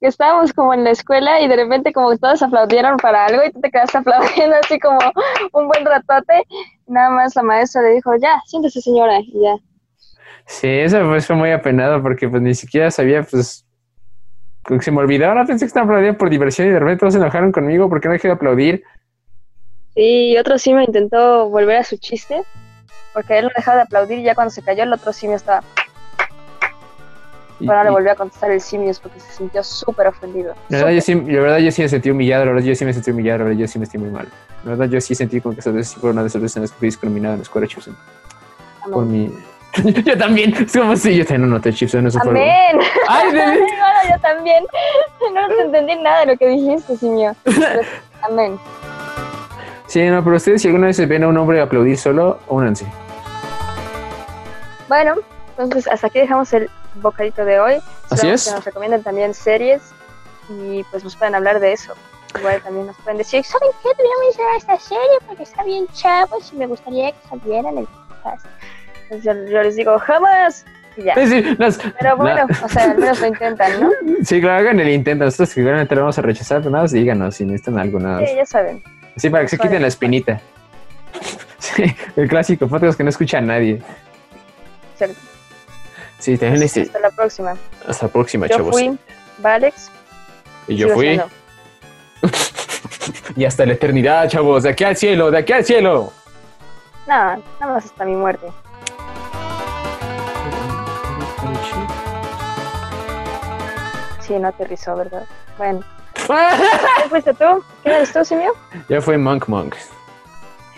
[0.00, 3.42] Que estábamos como en la escuela y de repente como que todos aplaudieron para algo
[3.44, 4.98] y tú te quedaste aplaudiendo así como
[5.52, 6.44] un buen ratote.
[6.86, 9.56] Nada más la maestra le dijo, ya, siéntese señora, y ya.
[10.46, 13.64] Sí, eso pues fue muy apenado porque pues ni siquiera sabía, pues...
[14.66, 17.14] que Se me olvidó, no pensé que estaban aplaudiendo por diversión y de repente todos
[17.14, 18.82] se enojaron conmigo porque no dejé de aplaudir.
[19.94, 22.42] Sí, y otro simio intentó volver a su chiste,
[23.12, 25.62] porque él no dejaba de aplaudir y ya cuando se cayó el otro simio estaba...
[27.66, 30.54] Bueno, le volvió a contestar el simio porque se sintió súper ofendido.
[30.68, 32.84] La verdad, yo sí, la verdad, yo sí me sentí humillado, la verdad, yo sí
[32.84, 34.28] me sentí humillado, la verdad, yo sí me sentí muy mal.
[34.64, 36.56] La verdad, yo sí sentí como que esas veces sí fue una de esas veces
[36.56, 37.96] en las que fui discriminado en la escuela Chipson.
[38.92, 39.32] Por mi...
[40.04, 42.30] yo también, es como si yo también no noté Chipson, eso fue...
[42.30, 42.78] Amén.
[43.08, 43.66] Ay, de- Bueno,
[44.10, 44.64] yo también.
[45.34, 47.34] No te entendí nada de lo que dijiste, simio.
[47.44, 47.82] Pero-
[48.22, 48.58] Amén.
[49.86, 52.86] Sí, no, pero ustedes si alguna vez ven a un hombre aplaudir solo, únanse.
[54.88, 55.14] Bueno,
[55.58, 57.74] entonces hasta aquí dejamos el bocadito de hoy.
[58.10, 58.46] Así es.
[58.48, 59.82] Que nos recomienden también series
[60.48, 61.94] y pues nos pueden hablar de eso.
[62.38, 63.88] Igual también nos pueden decir, ¿saben qué?
[63.96, 67.86] Deberíamos ver esta serie porque está bien chavos y me gustaría que saliera en el
[67.86, 68.46] podcast.
[69.10, 70.64] Entonces yo, yo les digo, jamás.
[70.96, 71.14] Y ya.
[71.58, 73.90] Las- Pero bueno, la- o sea, al menos lo intentan, ¿no?
[74.24, 75.24] sí, claro, hagan el intento.
[75.24, 78.28] Nosotros seguramente lo vamos a rechazar, pero nada, más díganos si necesitan más.
[78.28, 78.82] Sí, ya saben.
[79.16, 80.40] Sí, para que se quiten la espinita.
[81.58, 81.84] Sí,
[82.16, 83.82] el clásico podcast que no escucha a nadie.
[84.96, 85.16] Cierto.
[86.20, 86.62] Sí, también.
[86.62, 87.56] Hasta la próxima.
[87.88, 88.70] Hasta la próxima, Yo chavos.
[88.72, 88.96] fui
[89.38, 89.90] Valex.
[90.68, 91.06] y yo fui.
[91.06, 91.28] siendo.
[93.36, 94.62] Y hasta la eternidad, chavos.
[94.64, 96.12] De aquí al cielo, de aquí al cielo.
[97.06, 97.14] No,
[97.60, 98.46] nada más hasta mi muerte.
[104.20, 105.24] Sí, no aterrizó, ¿verdad?
[105.58, 105.80] Bueno.
[107.02, 107.64] ¿Qué fuiste tú?
[107.82, 108.52] ¿Quién eres tú, Simio?
[108.88, 109.74] ya fue Monk Monk.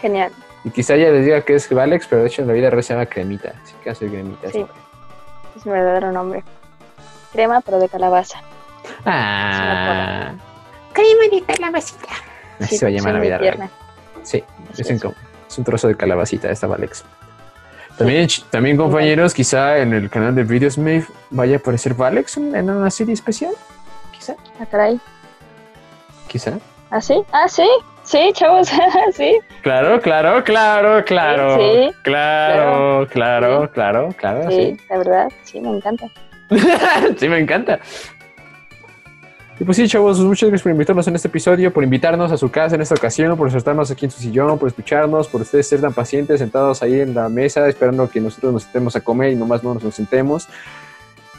[0.01, 0.33] Genial.
[0.65, 2.83] Y quizá ya les diga que es Valex, pero de hecho en la vida real
[2.83, 3.53] se llama Cremita.
[3.63, 4.49] Así que hace Cremita.
[4.51, 4.65] Sí.
[5.57, 6.43] Es mi verdadero nombre.
[7.33, 8.41] Crema, pero de calabaza.
[9.05, 10.33] Ah.
[10.93, 12.09] Crema de calabacita.
[12.61, 13.71] Así Sí, se va a llamar la vida real.
[14.23, 14.45] Sí,
[14.79, 15.05] es, un, es.
[15.49, 17.05] es un trozo de calabacita esta Valex.
[17.99, 22.55] También, también compañeros, quizá en el canal de Videos Mave vaya a aparecer Valex en
[22.57, 23.53] en una serie especial.
[24.13, 25.01] Quizá, Ah, caray.
[26.29, 26.53] quizá.
[26.91, 27.23] ¿Ah, sí?
[27.33, 27.67] Ah, sí.
[28.05, 28.69] Sí, chavos.
[29.15, 29.39] sí.
[29.63, 31.57] Claro, claro, claro, claro.
[31.57, 34.85] Sí, claro, claro, claro, claro, Sí, sí.
[34.91, 35.29] la verdad.
[35.45, 36.07] Sí, me encanta.
[37.17, 37.79] sí, me encanta.
[39.61, 42.51] Y pues sí, chavos, muchas gracias por invitarnos en este episodio, por invitarnos a su
[42.51, 45.81] casa en esta ocasión, por sentarnos aquí en su sillón, por escucharnos, por ustedes ser
[45.81, 49.37] tan pacientes, sentados ahí en la mesa, esperando que nosotros nos sentemos a comer y
[49.37, 50.49] nomás no nos sentemos.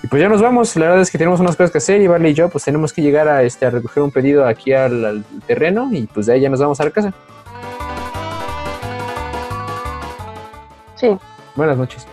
[0.03, 2.07] Y pues ya nos vamos, la verdad es que tenemos unas cosas que hacer y
[2.07, 5.05] Vale y yo pues tenemos que llegar a, este, a recoger un pedido aquí al,
[5.05, 7.13] al terreno y pues de ahí ya nos vamos a la casa.
[10.95, 11.17] Sí.
[11.55, 12.05] Buenas noches.